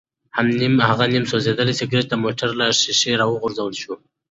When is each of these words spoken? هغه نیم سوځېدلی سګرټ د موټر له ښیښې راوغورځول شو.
هغه 0.89 1.05
نیم 1.13 1.25
سوځېدلی 1.31 1.73
سګرټ 1.79 2.05
د 2.09 2.13
موټر 2.23 2.49
له 2.59 2.65
ښیښې 2.79 3.13
راوغورځول 3.21 3.73
شو. 3.81 3.93